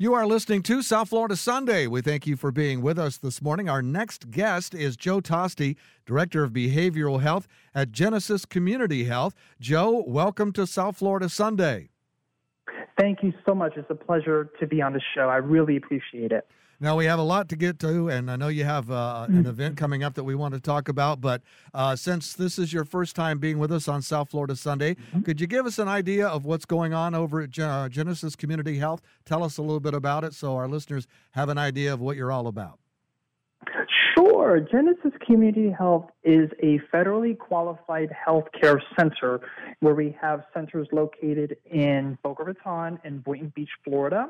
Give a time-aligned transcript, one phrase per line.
[0.00, 1.88] You are listening to South Florida Sunday.
[1.88, 3.68] We thank you for being with us this morning.
[3.68, 9.34] Our next guest is Joe Tosti, Director of Behavioral Health at Genesis Community Health.
[9.58, 11.88] Joe, welcome to South Florida Sunday.
[12.96, 13.72] Thank you so much.
[13.76, 15.22] It's a pleasure to be on the show.
[15.22, 16.46] I really appreciate it.
[16.80, 19.34] Now, we have a lot to get to, and I know you have uh, an
[19.34, 19.48] mm-hmm.
[19.48, 21.20] event coming up that we want to talk about.
[21.20, 21.42] But
[21.74, 25.22] uh, since this is your first time being with us on South Florida Sunday, mm-hmm.
[25.22, 28.78] could you give us an idea of what's going on over at uh, Genesis Community
[28.78, 29.02] Health?
[29.24, 32.16] Tell us a little bit about it so our listeners have an idea of what
[32.16, 32.78] you're all about.
[34.18, 34.58] Sure.
[34.58, 39.40] Genesis Community Health is a federally qualified healthcare center
[39.78, 44.28] where we have centers located in Boca Raton and Boynton Beach, Florida,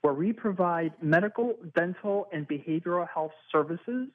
[0.00, 4.08] where we provide medical, dental, and behavioral health services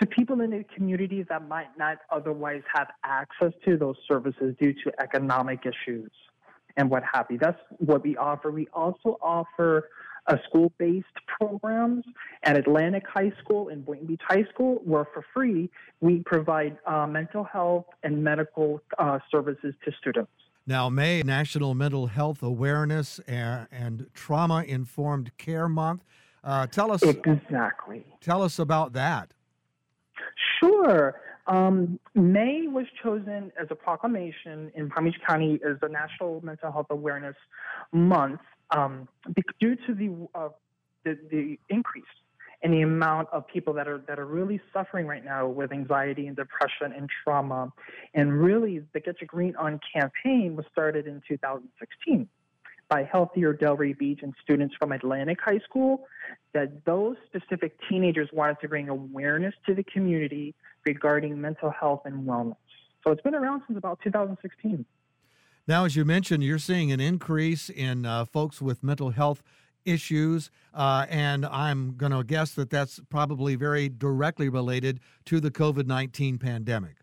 [0.00, 4.72] to people in the community that might not otherwise have access to those services due
[4.72, 6.12] to economic issues
[6.76, 7.38] and what have you.
[7.38, 8.52] That's what we offer.
[8.52, 9.88] We also offer
[10.28, 12.04] uh, school-based programs
[12.44, 17.06] at Atlantic High School and Boynton Beach High School, where for free we provide uh,
[17.06, 20.30] mental health and medical uh, services to students.
[20.66, 26.04] Now, May National Mental Health Awareness and, and Trauma Informed Care Month.
[26.44, 28.04] Uh, tell us exactly.
[28.20, 29.32] Tell us about that.
[30.60, 31.20] Sure.
[31.46, 36.70] Um, May was chosen as a proclamation in Palm Beach County as the National Mental
[36.70, 37.36] Health Awareness
[37.92, 39.08] Month um,
[39.60, 40.48] due to the, uh,
[41.04, 42.04] the, the increase
[42.62, 46.26] in the amount of people that are that are really suffering right now with anxiety
[46.26, 47.72] and depression and trauma.
[48.14, 52.28] And really, the Get Your Green On campaign was started in 2016
[52.88, 56.06] by Healthier Delray Beach and students from Atlantic High School.
[56.52, 62.26] That those specific teenagers wanted to bring awareness to the community regarding mental health and
[62.26, 62.56] wellness.
[63.04, 64.84] So it's been around since about 2016.
[65.68, 69.42] Now, as you mentioned, you're seeing an increase in uh, folks with mental health
[69.84, 75.50] issues, uh, and I'm going to guess that that's probably very directly related to the
[75.50, 76.96] COVID 19 pandemic.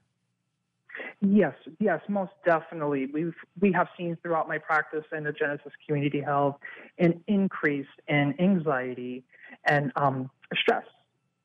[1.22, 3.06] Yes, yes, most definitely.
[3.14, 6.58] We've we have seen throughout my practice in the Genesis Community Health
[6.98, 9.24] an increase in anxiety
[9.66, 10.86] and um, stress,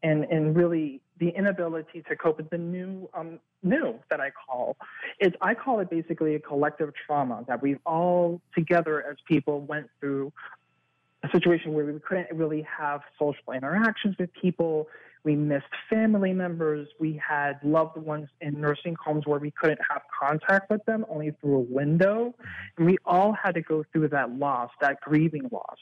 [0.03, 4.77] and and really the inability to cope with the new um, new that I call
[5.21, 9.89] is I call it basically a collective trauma that we've all together as people went
[10.01, 10.33] through
[11.23, 14.89] a situation where we couldn't really have social interactions with people.
[15.23, 16.89] We missed family members.
[16.99, 21.33] We had loved ones in nursing homes where we couldn't have contact with them only
[21.43, 22.35] through a window.
[22.79, 25.77] And we all had to go through that loss, that grieving loss.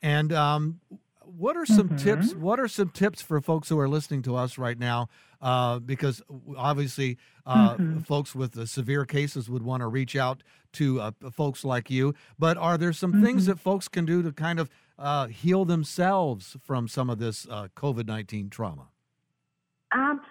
[0.00, 0.80] And um,
[1.26, 1.96] what are some mm-hmm.
[1.96, 2.34] tips?
[2.34, 5.08] What are some tips for folks who are listening to us right now?
[5.40, 6.22] Uh, because
[6.56, 8.00] obviously, uh, mm-hmm.
[8.00, 10.42] folks with uh, severe cases would want to reach out
[10.72, 12.14] to uh, folks like you.
[12.38, 13.24] But are there some mm-hmm.
[13.24, 17.46] things that folks can do to kind of uh, heal themselves from some of this
[17.50, 18.88] uh, COVID nineteen trauma?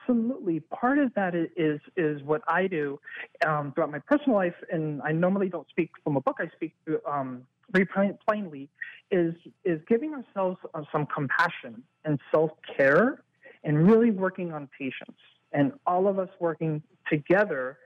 [0.08, 0.60] Absolutely.
[0.60, 3.00] Part of that is is what I do
[3.46, 6.38] um, throughout my personal life, and I normally don't speak from a book.
[6.40, 6.76] I speak
[7.10, 7.88] um, very
[8.28, 8.70] plainly
[9.10, 9.34] is
[9.64, 13.24] is giving ourselves uh, some compassion and self care,
[13.64, 15.18] and really working on patience,
[15.54, 17.80] and all of us working together,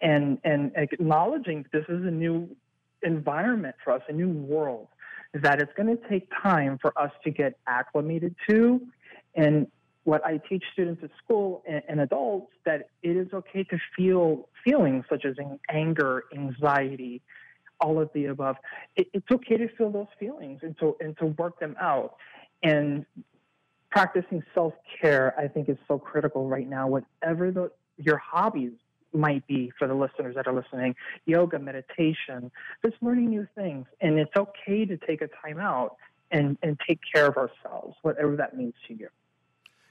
[0.00, 2.48] and and acknowledging that this is a new
[3.02, 4.88] environment for us, a new world
[5.34, 8.80] that it's going to take time for us to get acclimated to,
[9.34, 9.66] and
[10.08, 14.48] what I teach students at school and, and, adults that it is okay to feel
[14.64, 15.36] feelings such as
[15.68, 17.20] anger, anxiety,
[17.78, 18.56] all of the above.
[18.96, 22.14] It, it's okay to feel those feelings and to and to work them out.
[22.62, 23.04] And
[23.90, 26.88] practicing self care, I think, is so critical right now.
[26.88, 28.72] Whatever the, your hobbies
[29.12, 30.94] might be for the listeners that are listening,
[31.26, 32.50] yoga, meditation,
[32.82, 33.84] just learning new things.
[34.00, 35.96] And it's okay to take a time out
[36.30, 39.08] and, and take care of ourselves, whatever that means to you.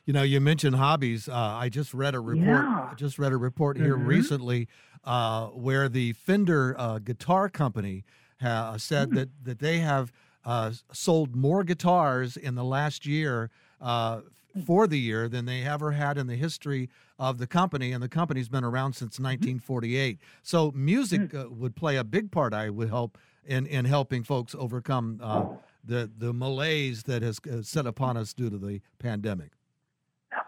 [0.07, 1.27] You know, you mentioned hobbies.
[1.27, 2.63] Uh, I just read a report.
[2.63, 2.89] Yeah.
[2.91, 4.07] I just read a report here mm-hmm.
[4.07, 4.69] recently
[5.03, 8.05] uh, where the Fender uh, guitar company
[8.41, 9.17] ha- said mm-hmm.
[9.17, 10.13] that that they have
[10.45, 13.51] uh, sold more guitars in the last year
[13.81, 14.21] uh,
[14.65, 16.89] for the year than they ever had in the history
[17.19, 20.15] of the company, and the company's been around since 1948.
[20.15, 20.25] Mm-hmm.
[20.41, 21.45] So music mm.
[21.45, 25.17] uh, would play a big part, I would hope, in in helping folks overcome
[25.83, 29.56] the the malaise that has set upon us due to the pandemic.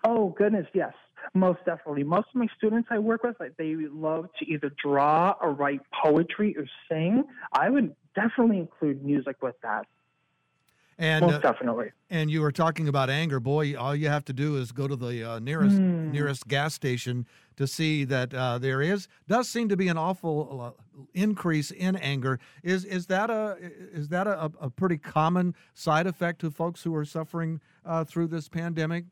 [0.04, 0.94] Oh goodness, yes,
[1.34, 2.04] most definitely.
[2.04, 6.56] Most of my students I work with, they love to either draw or write poetry
[6.58, 7.24] or sing.
[7.54, 9.86] I would definitely include music with that.
[10.98, 11.92] And Most uh, definitely.
[12.10, 13.40] and you were talking about anger.
[13.40, 16.12] Boy, all you have to do is go to the uh, nearest Mm.
[16.12, 17.26] nearest gas station
[17.56, 21.96] to see that uh, there is does seem to be an awful uh, increase in
[21.96, 22.38] anger.
[22.64, 23.56] Is is that a
[23.94, 28.28] is that a, a pretty common side effect to folks who are suffering uh, through
[28.28, 29.06] this pandemic?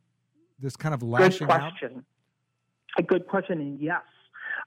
[0.60, 1.60] This kind of Good lashing out.
[1.60, 2.06] question.
[2.98, 4.02] A good question, and yes.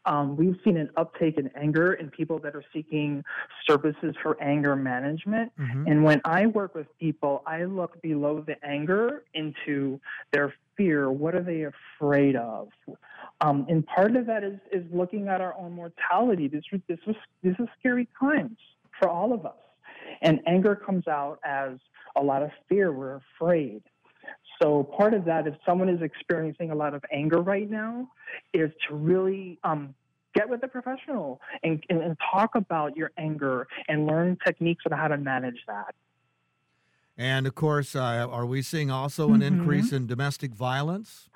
[0.07, 3.23] Um, we've seen an uptake in anger in people that are seeking
[3.69, 5.53] services for anger management.
[5.59, 5.91] Mhm.
[5.91, 10.01] And when I work with people, I look below the anger into
[10.31, 11.11] their fear.
[11.11, 12.69] What are they afraid of?
[13.43, 16.47] Um, and part of that is, is looking at our own mortality.
[16.49, 18.59] This, this, was, this is scary times
[18.99, 19.57] for all of us.
[20.23, 21.79] And anger comes out as
[22.17, 22.93] a lot of fear.
[22.93, 23.83] We're afraid.
[24.62, 28.11] So part of that, if someone is experiencing a lot of anger right now,
[28.53, 29.95] is to really um,
[30.35, 34.97] get with a professional and, and, and talk about your anger and learn techniques on
[34.97, 35.95] how to manage that.
[37.17, 39.47] And of course, uh, are we seeing also an Mhm.
[39.47, 41.29] increase in domestic violence?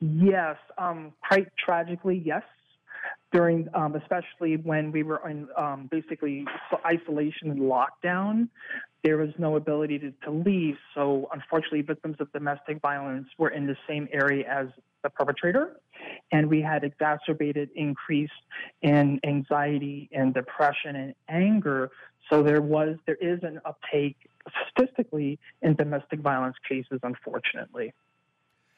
[0.00, 2.42] Yes, um, quite tragically, yes.
[3.30, 6.46] During, um, especially when we were in um, basically
[6.84, 8.48] isolation and lockdown,
[9.04, 10.76] there was no ability to, to leave.
[10.94, 14.66] So, unfortunately, victims of domestic violence were in the same area as
[15.02, 15.80] the perpetrator,
[16.32, 18.30] and we had exacerbated increase
[18.82, 21.90] in anxiety and depression and anger.
[22.30, 24.16] So there was, there is an uptake
[24.70, 27.92] statistically in domestic violence cases, unfortunately.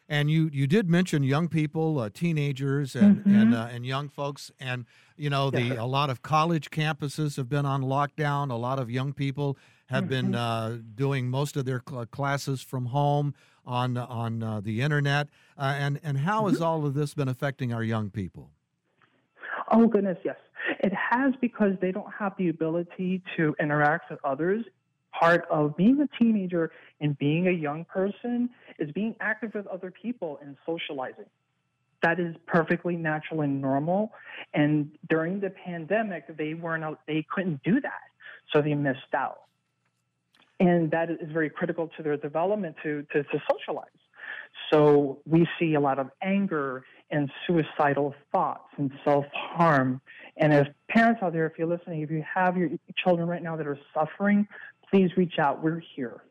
[0.08, 3.54] And you you did mention young people, uh, teenagers, and and Mhm.
[3.54, 4.84] uh, and young folks, and
[5.16, 8.50] you know the Yes, a lot of college campuses have been on lockdown.
[8.50, 9.56] A lot of young people
[9.90, 10.36] have been Mhm.
[10.36, 13.34] uh, doing most of their cl- classes from home
[13.66, 15.28] on on uh, the internet.
[15.58, 18.50] Uh, and and how has all of this been affecting our young people?
[19.72, 20.36] Oh, goodness, yes.
[20.80, 24.64] It has because they don't have the ability to interact with others.
[25.12, 26.70] Part of being a teenager
[27.00, 31.26] and being a young person is being active with other people and socializing.
[32.02, 34.12] That is perfectly natural and normal.
[34.54, 38.00] And during the pandemic, they weren't, they couldn't do that.
[38.52, 39.40] So they missed out.
[40.60, 43.88] And that is very critical to their development to, to, to socialize.
[44.70, 50.00] So we see a lot of anger and suicidal thoughts and self harm.
[50.36, 52.70] And as parents out there, if you're listening, if you have your
[53.02, 54.46] children right now that are suffering,
[54.90, 55.62] please reach out.
[55.62, 56.22] We're here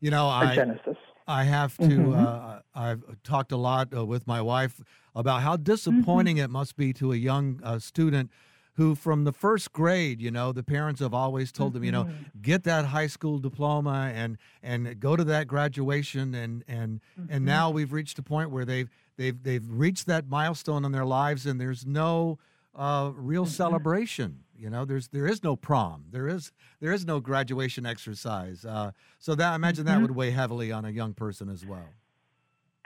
[0.00, 0.96] You know, I Genesis.
[1.28, 1.84] I have to.
[1.84, 2.26] Mhm.
[2.26, 4.80] Uh, I've talked a lot uh, with my wife
[5.14, 8.30] about how disappointing it must be to a young uh, student
[8.74, 12.04] who, from the first grade, you know, the parents have always told them, you know,
[12.04, 12.42] Mhm.
[12.42, 17.46] get that high school diploma and and go to that graduation, and and and Mhm.
[17.46, 21.46] now we've reached a point where they've they've they've reached that milestone in their lives,
[21.46, 22.38] and there's no
[22.74, 23.48] uh, real Mhm.
[23.48, 24.44] celebration.
[24.56, 28.64] You know, there's there is no prom, there is there is no graduation exercise.
[28.64, 30.02] Uh, so that I imagine that Mhm.
[30.02, 31.96] would weigh heavily on a young person as well.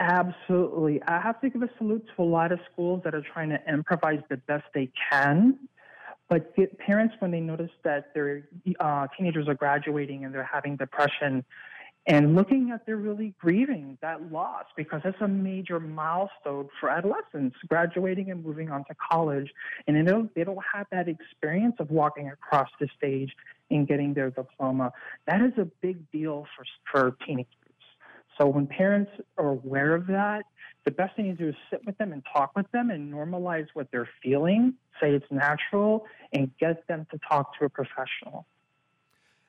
[0.01, 1.01] Absolutely.
[1.05, 3.61] I have to give a salute to a lot of schools that are trying to
[3.73, 5.57] improvise the best they can.
[6.29, 8.49] But get parents, when they notice that their
[8.81, 11.45] uh, teenagers are graduating and they're having depression,
[12.07, 17.57] and looking at they're really grieving that loss because that's a major milestone for adolescents,
[17.67, 19.51] graduating and moving on to college.
[19.87, 23.33] And they don't, they don't have that experience of walking across the stage
[23.71, 24.93] and getting their diploma.
[25.27, 27.49] That is a big deal for, for teenagers.
[28.39, 30.45] So when parents are aware of that,
[30.85, 33.67] the best thing to do is sit with them and talk with them and normalize
[33.75, 38.47] what they're feeling, say it's natural, and get them to talk to a professional.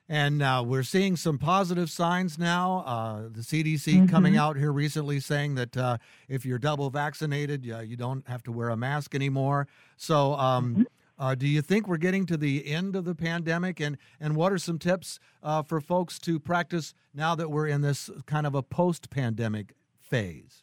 [0.08, 2.84] And uh, we're seeing some positive signs now.
[2.86, 4.38] Uh, the CDC coming Mhm.
[4.38, 8.52] out here recently saying that uh, if you're double vaccinated, uh, you don't have to
[8.52, 9.66] wear a mask anymore.
[9.96, 10.86] So, um, Mhm.
[11.18, 13.80] uh, do you think we're getting to the end of the pandemic?
[13.80, 17.80] And and what are some tips uh, for folks to practice now that we're in
[17.80, 20.62] this kind of a post-pandemic phase?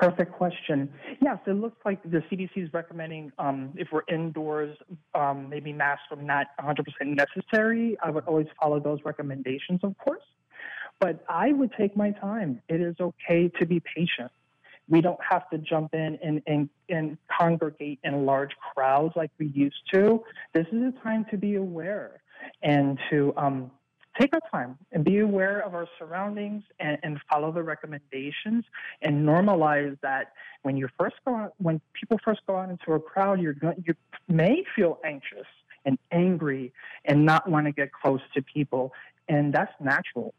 [0.00, 0.92] Perfect question.
[1.20, 4.76] Yes, it looks like the CDC is recommending um, if we're indoors,
[5.14, 7.96] um, maybe masks are not 100% necessary.
[8.02, 10.22] I would always follow those recommendations, of course.
[10.98, 12.62] But I would take my time.
[12.68, 14.30] It is okay to be patient.
[14.88, 19.46] We don't have to jump in and, and, and congregate in large crowds like we
[19.48, 20.22] used to.
[20.54, 22.20] This is a time to be aware
[22.62, 23.70] and to um,
[24.20, 28.64] take our time and be aware of our surroundings and, and follow the recommendations
[29.00, 33.00] and normalize that when you first go out, when people first go out into a
[33.00, 33.94] crowd, you're going, you
[34.28, 35.46] may feel anxious
[35.84, 36.72] and angry
[37.04, 38.92] and not want to get close to people,
[39.28, 40.34] and that's natural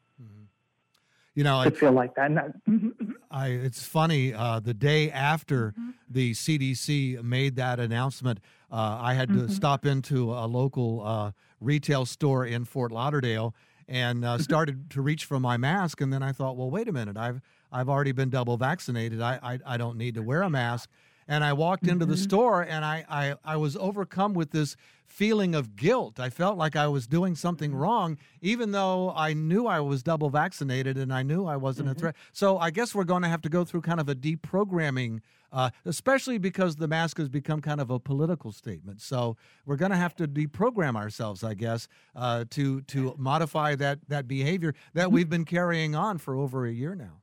[1.35, 2.27] You know, to it, feel like that.
[2.27, 4.33] And that- mm-hmm, I, it's funny.
[4.33, 5.93] Uh, the day after Mhm.
[6.07, 8.39] the CDC made that announcement,
[8.73, 9.51] uh, I had to Mhm.
[9.51, 13.53] stop into a local uh, retail store in Fort Lauderdale,
[13.87, 16.01] and uh, started to reach for my mask.
[16.01, 17.39] And then I thought, well, wait a minute, I've
[17.71, 19.21] I've already been double vaccinated.
[19.21, 20.89] I I, I don't need to wear a mask.
[21.27, 22.23] And I walked into the Mhm.
[22.23, 24.75] store and I, I I was overcome with this
[25.05, 26.19] feeling of guilt.
[26.19, 30.29] I felt like I was doing something wrong, even though I knew I was double
[30.31, 31.99] vaccinated and I knew I wasn't a Mhm.
[31.99, 32.15] threat.
[32.31, 35.19] So I guess we're going to have to go through kind of a deprogramming,
[35.51, 39.01] uh, especially because the mask has become kind of a political statement.
[39.01, 39.37] So
[39.67, 44.27] we're going to have to deprogram ourselves, I guess, uh, to to modify that that
[44.27, 47.21] behavior that we've been carrying on for over a year now.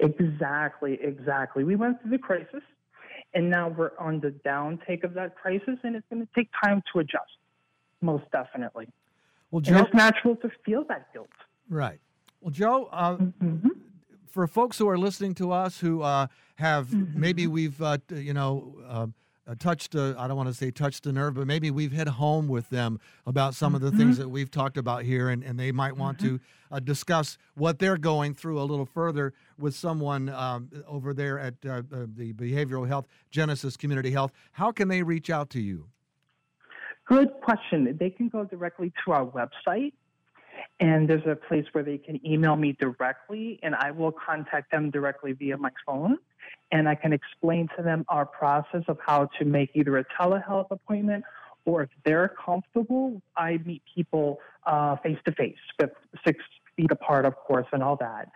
[0.00, 1.64] Exactly, exactly.
[1.64, 2.62] We went through the crisis,
[3.34, 6.82] and now we're on the downtake of that crisis, and it's going to take time
[6.92, 7.38] to adjust,
[8.00, 8.88] most definitely.
[9.50, 11.28] Well, And it's natural to feel that guilt.
[11.68, 12.00] right.
[12.40, 13.68] Well, Joe, uh, hmm
[14.30, 17.50] for folks who are listening to us who uh, have maybe Mhm.
[17.50, 19.06] we've uh, you know uh,
[19.54, 22.48] touched a, I don't want to say touched a nerve, but maybe we've hit home
[22.48, 25.72] with them about some of the things that we've talked about here, and, and they
[25.72, 26.38] might want to
[26.70, 31.54] uh, discuss what they're going through a little further with someone um, over there at
[31.64, 34.32] uh, uh, the Behavioral Health Genesis Community Health.
[34.52, 35.86] How can they reach out to you?
[37.06, 37.96] Good question.
[37.98, 39.94] They can go directly to our website,
[40.78, 44.90] and there's a place where they can email me directly, and I will contact them
[44.90, 46.18] directly via my phone.
[46.70, 50.70] And I can explain to them our process of how to make either a telehealth
[50.70, 51.24] appointment
[51.64, 54.40] or if they're comfortable, I meet people
[55.02, 55.56] face to face,
[56.26, 56.44] six
[56.76, 58.30] feet apart, of course, and all that.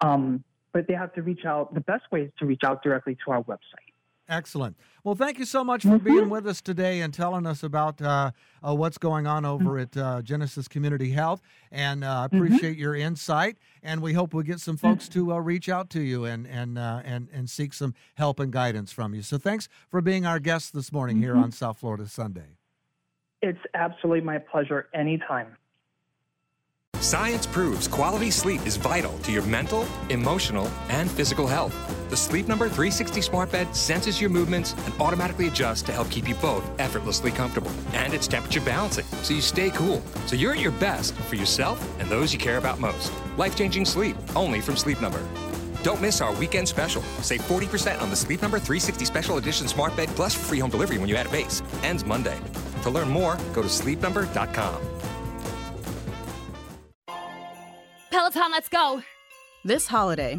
[0.00, 1.74] Um, but they have to reach out.
[1.74, 3.95] The best way is to reach out directly to our website.
[4.28, 4.76] Excellent.
[5.04, 6.02] Well, thank you so much for Mhm.
[6.02, 8.32] being with us today and telling us about uh,
[8.66, 11.40] uh, what's going on over at uh, Genesis Community Health.
[11.70, 13.56] And uh, I appreciate your insight.
[13.84, 16.76] And we hope we get some folks to uh, reach out to you and and
[16.76, 19.22] uh, and and seek some help and guidance from you.
[19.22, 21.42] So thanks for being our guest this morning here Mhm.
[21.42, 22.56] on South Florida Sunday.
[23.42, 25.56] It's absolutely my pleasure anytime.
[26.94, 31.74] Science proves quality sleep is vital to your mental, emotional, and physical health.
[32.08, 36.28] The Sleep Number 360 smart bed senses your movements and automatically adjusts to help keep
[36.28, 37.72] you both effortlessly comfortable.
[37.94, 40.00] And it's temperature balancing, so you stay cool.
[40.26, 43.12] So you're at your best for yourself and those you care about most.
[43.36, 45.20] Life-changing sleep, only from Sleep Number.
[45.82, 47.02] Don't miss our weekend special.
[47.22, 50.98] Save 40% on the Sleep Number 360 Special Edition Smart Bed plus free home delivery
[50.98, 51.60] when you add a base.
[51.82, 52.38] Ends Monday.
[52.82, 54.80] To learn more, go to sleepnumber.com.
[58.12, 59.02] Peloton, let's go.
[59.64, 60.38] This holiday,